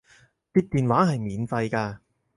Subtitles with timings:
[0.51, 1.99] 接電話係免費㗎